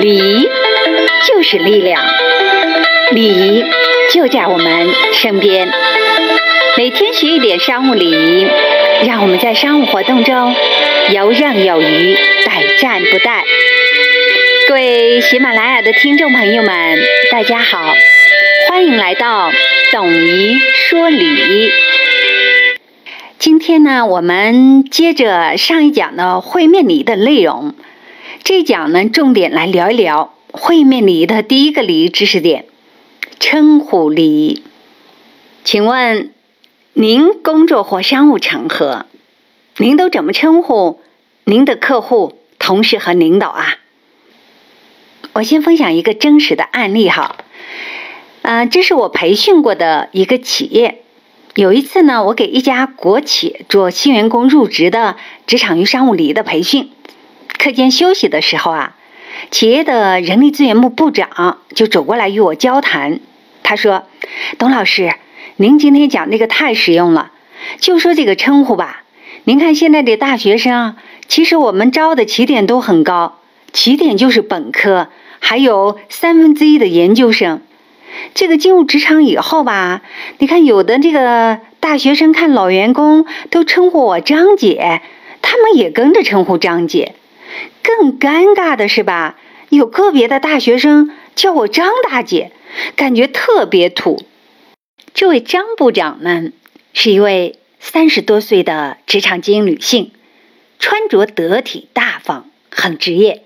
[0.00, 0.48] 礼仪
[1.28, 2.02] 就是力量，
[3.12, 3.64] 礼仪
[4.10, 5.70] 就在我们身边。
[6.78, 8.46] 每天学一点商务礼仪，
[9.06, 10.56] 让我们在商务活动中
[11.10, 12.16] 游刃有余，
[12.46, 13.42] 百战不殆。
[14.68, 16.98] 各位喜马拉雅的听众朋友们，
[17.30, 17.94] 大家好，
[18.70, 19.52] 欢迎来到
[19.92, 20.56] 董姨
[20.88, 21.70] 说礼。
[23.38, 27.74] 今天呢，我们接着上一讲的会面礼的内容。
[28.42, 32.66] 这讲呢，重点来聊一聊会面礼仪的第一个礼仪知识点——
[33.38, 34.62] 称呼礼仪。
[35.62, 36.32] 请问，
[36.94, 39.06] 您工作或商务场合，
[39.76, 41.00] 您都怎么称呼
[41.44, 43.76] 您的客户、同事和领导啊？
[45.34, 47.36] 我先分享一个真实的案例哈。
[48.42, 51.02] 嗯，这是我培训过的一个企业。
[51.54, 56.90] 有一次呢，我给一家国企做新员工入职的职场与商务礼仪的培训。
[57.58, 58.96] 课间休息的时候啊，
[59.50, 63.20] 企业的人力资源部部长就走过来与我交谈。
[63.62, 64.04] 他说
[64.58, 65.14] ：“董老师，
[65.56, 67.30] 您今天讲那个太实用了。
[67.78, 69.02] 就说这个称呼吧，
[69.44, 70.96] 您看现在的大学生，
[71.28, 73.38] 其实我们招的起点都很高，
[73.72, 77.60] 起点就是本科，还有三分之一的研究生。
[78.34, 80.02] 这个进入职场以后吧，
[80.38, 85.02] 你看有的这个大学生看老员工都称呼我张姐，
[85.42, 87.14] 他们也跟着称呼张姐。”
[87.82, 89.38] 更尴尬的是吧？
[89.68, 92.52] 有个别的大学生叫我张大姐，
[92.96, 94.24] 感觉特别土。
[95.14, 96.50] 这位张部长呢，
[96.92, 100.12] 是一位三十多岁的职场精英女性，
[100.78, 103.44] 穿着得体大方，很职业。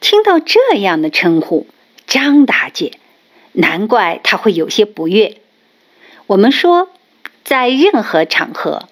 [0.00, 1.66] 听到这样的称呼
[2.06, 2.92] “张大姐”，
[3.52, 5.36] 难怪她会有些不悦。
[6.26, 6.88] 我们说，
[7.44, 8.88] 在任何场合，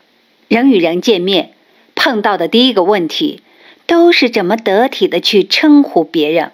[0.49, 1.55] 人与人见面
[1.95, 3.43] 碰到的第一个问题。
[3.91, 6.53] 都是怎么得体的去称呼别人，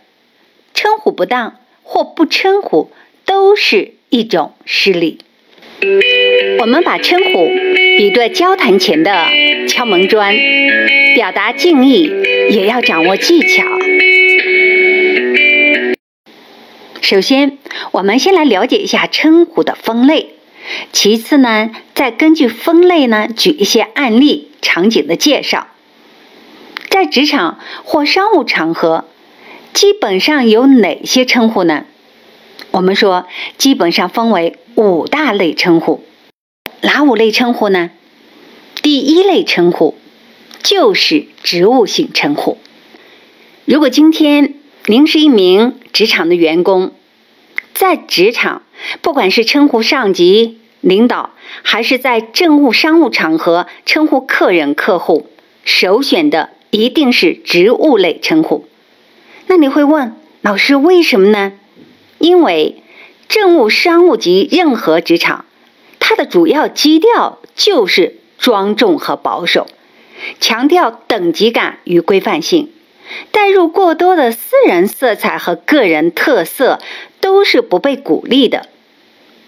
[0.72, 2.90] 称呼不当或不称呼
[3.26, 5.18] 都是一种失礼。
[6.60, 7.46] 我们把称呼
[7.98, 9.26] 比作交谈前的
[9.68, 10.34] 敲门砖，
[11.14, 12.10] 表达敬意
[12.48, 13.64] 也要掌握技巧。
[17.02, 17.58] 首先，
[17.92, 20.30] 我们先来了解一下称呼的分类，
[20.90, 25.66] 其次呢，再根据分类呢举一些案例场景的介绍。
[27.06, 29.04] 职场或商务场合，
[29.72, 31.84] 基本上有哪些称呼呢？
[32.70, 36.04] 我们说，基本上分为五大类称呼。
[36.82, 37.90] 哪五类称呼呢？
[38.82, 39.96] 第一类称呼
[40.62, 42.58] 就是职务性称呼。
[43.64, 44.54] 如果今天
[44.86, 46.92] 您是一名职场的员工，
[47.74, 48.62] 在职场，
[49.00, 51.30] 不管是称呼上级、领导，
[51.62, 55.26] 还是在政务、商务场合称呼客人、客户，
[55.64, 56.50] 首选的。
[56.70, 58.66] 一定是职务类称呼，
[59.46, 61.52] 那你会问老师为什么呢？
[62.18, 62.82] 因为
[63.28, 65.44] 政务、商务及任何职场，
[66.00, 69.66] 它的主要基调就是庄重和保守，
[70.40, 72.70] 强调等级感与规范性，
[73.30, 76.80] 带入过多的私人色彩和个人特色
[77.20, 78.68] 都是不被鼓励的。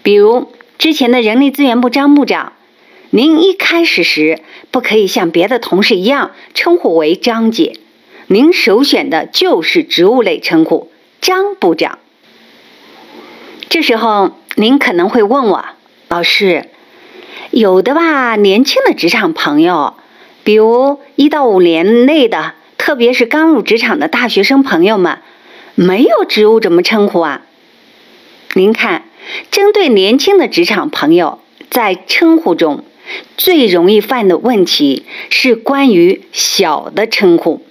[0.01, 2.53] 比如之前的人力资源部张部长。
[3.11, 4.39] 您一开始时
[4.69, 7.73] 不可以像别的同事一样称呼为张姐，
[8.27, 11.97] 您首选的就是职务类称呼张部长。
[13.67, 15.65] 这时候您可能会问我，
[16.07, 16.69] 老师，
[17.49, 19.95] 有的吧，年轻的职场朋友，
[20.43, 25.17] 比如一到五年内的，特别是刚入职场的大学生朋友们，
[25.73, 27.41] 没有职务怎么称呼啊？
[28.53, 29.05] 您看，
[29.49, 31.39] 针对年轻的职场朋友，
[31.71, 32.83] 在称呼中。
[33.37, 37.61] 最容易犯的问题是关于小的称呼。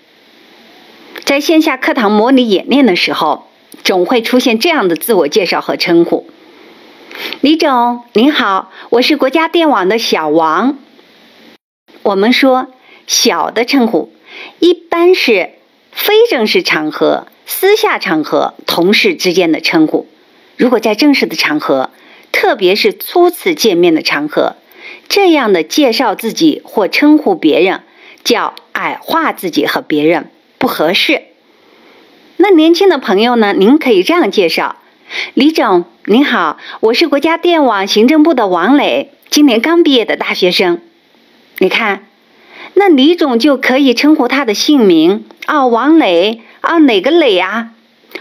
[1.25, 3.49] 在线下课堂模拟演练的时候，
[3.84, 6.26] 总会出现这样的自我介绍和称呼
[7.41, 10.78] ：“李总，您好，我是国家电网的小王。”
[12.03, 12.69] 我们说，
[13.06, 14.12] 小的称呼
[14.60, 15.50] 一般是
[15.93, 20.06] 非正式场合、私下场合、同事之间的称呼。
[20.56, 21.91] 如果在正式的场合，
[22.32, 24.56] 特别是初次见面的场合。
[25.08, 27.82] 这样的介绍自己或称呼别人，
[28.25, 31.22] 叫矮化自己和别人，不合适。
[32.37, 33.52] 那年轻的朋友呢？
[33.52, 34.76] 您可以这样介绍：
[35.34, 40.81] 李总，您好，我是国家电网行政部的王磊，今年刚毕业的大学生。
[41.58, 42.06] 你看，
[42.75, 47.70] 那李总就可以称呼他的姓名啊，王磊啊，哪个磊啊？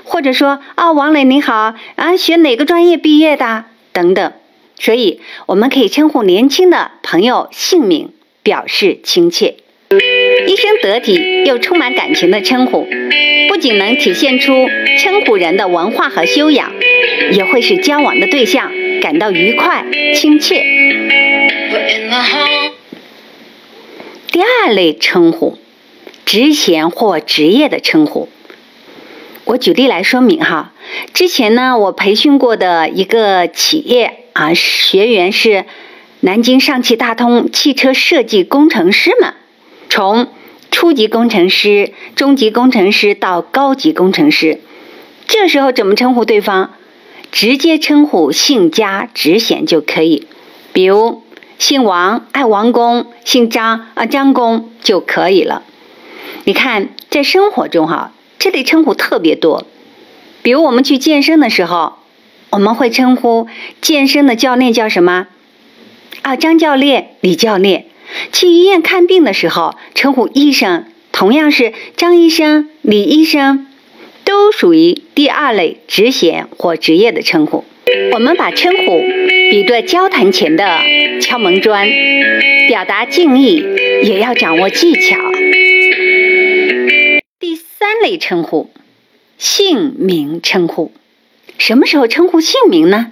[0.04, 3.66] 或者说啊，王磊你好啊，学哪个专业毕业的？
[3.92, 4.32] 等等。
[4.80, 8.12] 所以，我们可以称呼年轻的朋友姓名，
[8.44, 9.56] 表示亲切。
[10.48, 12.88] 一声得体又充满感情的称呼，
[13.48, 14.68] 不仅能体现出
[15.00, 16.74] 称呼人的文化和修养，
[17.32, 18.72] 也会使交往的对象
[19.02, 20.64] 感到愉快、亲切。
[24.32, 25.58] 第二类称呼，
[26.26, 28.30] 职衔或职业的称呼。
[29.48, 30.74] 我举例来说明哈。
[31.14, 35.64] 之前呢，我培训过的一个企业啊，学员是
[36.20, 39.34] 南京上汽大通汽车设计工程师们，
[39.90, 40.28] 从
[40.70, 44.60] 初级工程师、中级工程师到高级工程师，
[45.28, 46.72] 这时候怎么称呼对方？
[47.32, 50.28] 直接称呼姓家职衔就可以，
[50.74, 51.24] 比如
[51.58, 55.64] 姓王爱王公，姓张啊张公就可以了。
[56.44, 58.12] 你看，在生活中哈，
[58.50, 59.68] 这类称呼特别多。
[60.42, 61.96] 比如我们去健身的时候，
[62.50, 63.48] 我们会称呼
[63.82, 65.28] 健身的教练叫什么？
[66.22, 67.88] 啊，张教练、李教练。
[68.32, 73.68] 去医院看病的时候，称呼医生同样是张医生、李医生，
[74.24, 77.66] 都属于第二类职衔或职业的称呼。
[78.14, 79.02] 我们把称呼
[79.52, 80.80] 比作交谈前的
[81.20, 81.90] 敲门砖，
[82.70, 83.62] 表达敬意
[84.04, 85.18] 也要掌握技巧。
[87.40, 88.72] 第三类称呼。
[89.38, 90.92] 姓名称呼，
[91.60, 93.12] 什么时候称呼姓名呢？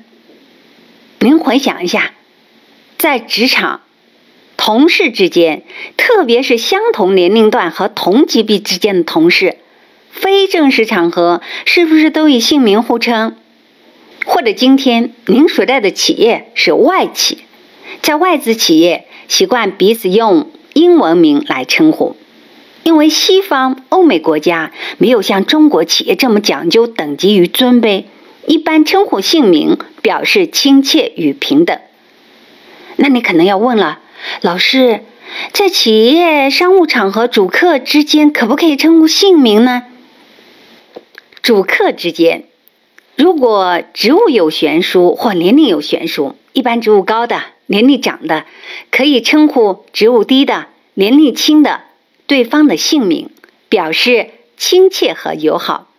[1.19, 2.11] 您回想一下，
[2.97, 3.81] 在职场、
[4.57, 5.61] 同事之间，
[5.95, 9.57] 特别是相同年龄段和同级别之间的同事，
[10.09, 13.37] 非正式场合是不是都以姓名互称？
[14.25, 17.43] 或者今天您所在的企业是外企，
[18.01, 22.15] 在外资企业习惯彼此用英文名来称呼。
[22.85, 28.03] 因为西方欧美国家没有像中国企业这么讲究等级与尊卑，
[28.45, 31.79] 一般称呼姓名表示亲切与平等。
[32.95, 34.01] 那你可能要问了，
[34.41, 35.01] 老师，
[35.51, 39.81] 在企业商务场合，主客之间可不可以称呼姓名呢？
[41.41, 42.43] 主客之间，
[43.15, 48.45] 如果职务有悬殊或年龄有悬殊，一般职务高的、年龄长的，
[48.91, 51.81] 可以称呼职务低的、年龄轻的。
[52.27, 53.29] 对方的姓名
[53.69, 55.89] 表示亲切和友好，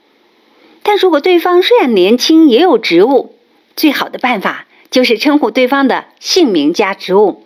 [0.83, 3.37] 但如果对方虽然年轻也有职务，
[3.77, 7.45] 最好的办法就是称呼对方的姓名加职务，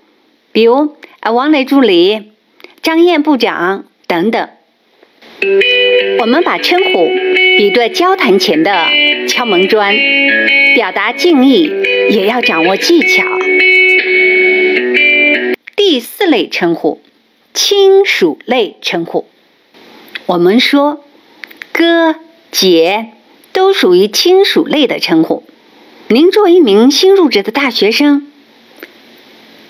[0.52, 2.32] 比如啊王磊助理、
[2.82, 4.48] 张燕部长等等。
[6.20, 7.08] 我们把称呼
[7.56, 8.86] 比作交谈前的
[9.26, 9.96] 敲门砖，
[10.74, 11.70] 表达敬意
[12.10, 13.24] 也要掌握技巧。
[15.76, 17.00] 第四类称呼。
[17.62, 19.26] 亲属类称呼，
[20.24, 21.04] 我们说
[21.72, 22.16] 哥
[22.50, 23.10] 姐
[23.52, 25.44] 都属于亲属类的称呼。
[26.08, 28.26] 您作为一名新入职的大学生，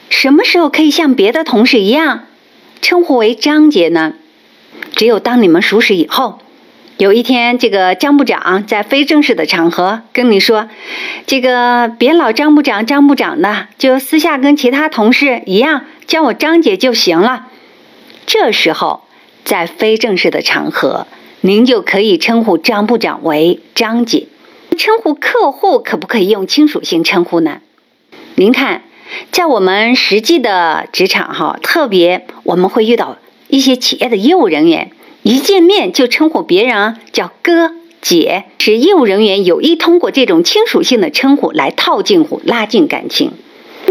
[0.09, 2.27] 什么时候可以像别的同事一样
[2.81, 4.15] 称呼为张姐呢？
[4.95, 6.39] 只有当你们熟识以后，
[6.97, 10.69] 有一天这个张部长在非正式的场合跟你说
[11.27, 17.49] ：“这个别老张部长张部长的，就私下跟其他同事一样叫我张姐就行了。”
[18.33, 19.03] 这时候，
[19.45, 21.09] 在非正式的场合，
[21.41, 24.29] 您就可以称呼张部长为张姐。
[24.79, 27.61] 称呼客户可不可以用亲属性称呼呢？
[28.37, 28.85] 您看，
[29.33, 33.19] 在我们实际的职场哈，特别我们会遇到
[33.49, 34.93] 一些企业的业务人员，
[35.25, 43.33] 一见面就称呼别人叫哥姐，是业务人员有意通过这种亲属性的称呼来套近乎、拉近感情。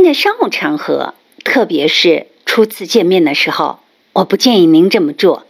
[0.01, 3.79] 在商务场合，特别是初次见面的时候。
[4.19, 5.45] 我不建议您这么做。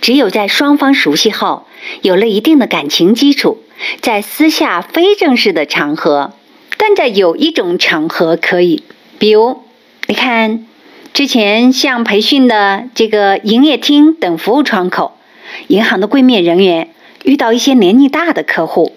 [0.00, 1.66] 只有在双方熟悉后，
[2.00, 3.58] 有了一定的感情基础，
[4.00, 6.32] 在私下非正式的场合，
[6.78, 8.82] 但在有一种场合可以，
[9.18, 9.62] 比如，
[10.06, 10.66] 你看，
[11.12, 15.18] 之前像培训的这个营业厅等服务窗口，
[15.66, 16.94] 银行的柜面人员
[17.24, 18.96] 遇到一些年纪大的客户，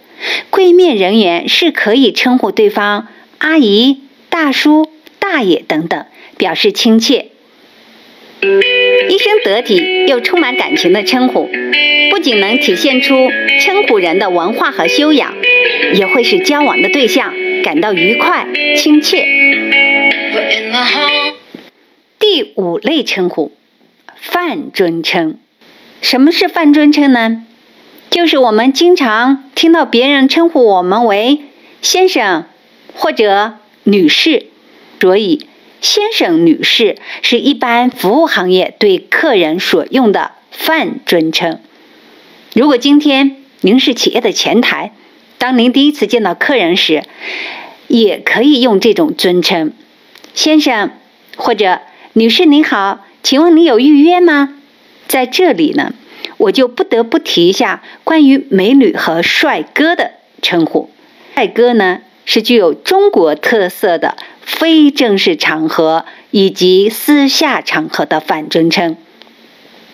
[0.49, 3.07] 柜面人员是可以称呼对方
[3.39, 6.05] 阿姨、大叔、大爷等等，
[6.37, 7.31] 表示亲切。
[9.09, 11.49] 一声得体又充满感情的称呼，
[12.11, 15.33] 不仅能体现出称呼人的文化和修养，
[15.93, 17.33] 也会使交往的对象
[17.63, 18.47] 感到愉快
[18.77, 19.25] 亲切。
[22.19, 23.51] 第五类称呼，
[24.15, 25.37] 泛尊称。
[26.01, 27.43] 什么是泛尊称呢？
[28.09, 31.39] 就是我们经常听到别人称呼我们为
[31.81, 32.45] 先生
[32.93, 34.47] 或者女士，
[34.99, 35.47] 所以。
[35.81, 41.59] 先生、女士是一般服务行业对客人所用的泛尊称。
[42.53, 44.93] 如果今天您是企业的前台，
[45.37, 47.03] 当您第一次见到客人时，
[47.87, 49.73] 也可以用这种尊称
[50.33, 50.91] ：“先生”
[51.37, 51.81] 或者
[52.13, 54.57] “女士您好，请问你有预约吗？”
[55.07, 55.93] 在这里呢，
[56.37, 60.89] 我就不得不提一下关于美女和帅哥的称呼。
[61.35, 61.99] 帅哥呢，
[62.35, 68.97] 是具有中国特色的非正式场合以及私下场合的反尊称。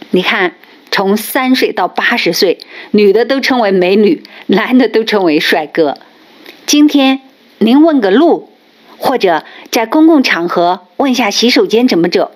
[0.09, 0.55] 你看，
[0.89, 2.57] 从三岁到八十岁，
[2.89, 5.99] 女的都称为美女，男的都称为帅哥。
[6.65, 7.21] 今天
[7.59, 8.49] 您问个路，
[8.97, 12.31] 或者在公共场合问下洗手间怎么走，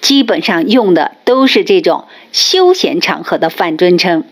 [0.00, 4.22] 基本上用的都是这种休闲场合的反尊称。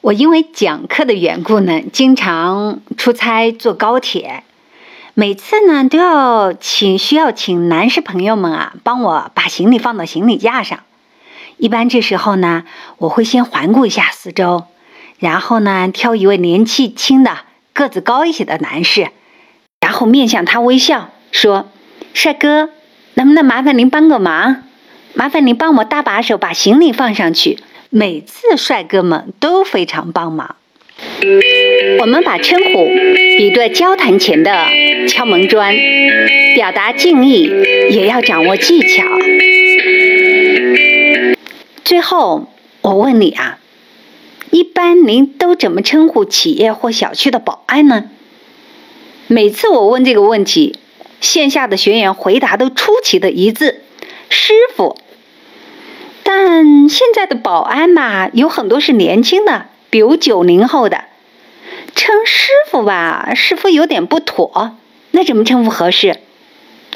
[0.00, 4.42] 我因为讲课的缘故呢，经常出差坐高铁，
[5.16, 10.80] 每次呢都要请需要请男士朋友们啊帮我把行李放到行李架上。
[11.56, 12.64] 一般这时候呢，
[12.98, 14.64] 我会先环顾一下四周，
[15.20, 17.38] 然后呢挑一位年纪轻的、
[17.72, 19.10] 个子高一些的男士，
[19.80, 21.68] 然后面向他微笑说
[22.12, 22.70] ：“帅哥，
[23.14, 24.64] 能不能麻烦您帮个忙？
[25.14, 30.56] 麻烦您帮我搭把手，把行李放上去。”每次帅哥们都非常帮忙。
[32.00, 32.86] 我们把称呼
[33.36, 34.66] 比作交谈前的
[35.08, 35.74] 敲门砖，
[36.54, 37.50] 表达敬意
[37.90, 39.04] 也要掌握技巧。
[41.84, 42.48] 最后，
[42.82, 43.58] 我问你啊，
[44.50, 48.04] 一般您都怎么称呼企业或小区的保安呢？
[49.26, 50.78] 每次我问这个问题，
[51.20, 53.82] 线下的学员回答都出奇的一致：
[54.28, 54.96] 师傅。
[56.22, 61.04] 但现在的保安吧，有很多是年轻的，比如九零后的，
[61.94, 64.76] 称师傅吧，师傅有点不妥，
[65.12, 66.18] 那怎么称呼合适？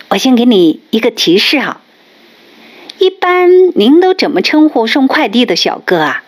[0.09, 1.81] 我先给你一个提示哈，
[2.99, 6.25] 一般您都怎么称呼送快递的小哥啊？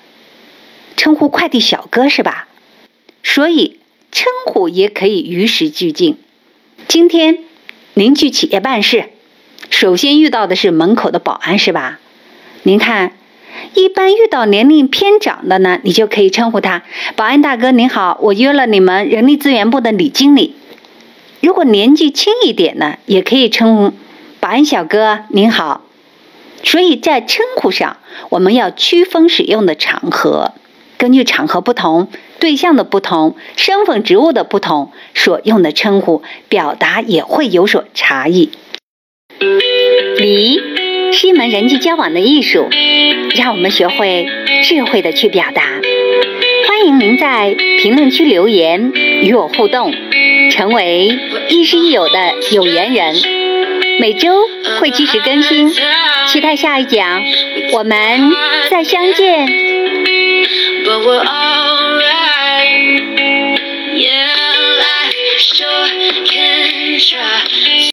[0.97, 2.49] 称呼快递小哥是吧？
[3.23, 3.81] 所以
[4.12, 6.19] 称呼也可以与时俱进。
[6.89, 7.39] 今天
[7.95, 9.11] 您去企业办事，
[9.69, 11.99] 首先遇到的是门口的保安是吧？
[12.62, 13.12] 您看，
[13.75, 16.83] 一般遇到年龄偏长的呢，你就可以称呼他
[17.17, 20.55] “保安大哥您好”，我约了你们人力资源部的李经理。
[21.40, 23.95] 如果年纪轻一点呢，也可以称
[24.40, 25.83] “保安小哥您好”。
[26.62, 27.97] 所以在称呼上，
[28.29, 30.52] 我们要区分使用的场合，
[30.99, 38.50] 根据场合不同、对象的不同、身份职务的不同，所用的称呼表达也会有所差异。
[40.19, 40.89] 礼。
[41.12, 42.69] 是一门人际交往的艺术，
[43.37, 44.26] 让我们学会
[44.62, 45.62] 智慧的去表达。
[46.69, 49.93] 欢迎您在评论区留言与我互动，
[50.50, 51.09] 成为
[51.49, 53.17] 亦师亦友的有缘人。
[54.00, 54.31] 每周
[54.81, 55.69] 会及时更新，
[56.29, 57.23] 期待下一讲，
[57.73, 58.33] 我们
[58.71, 59.47] 再相见。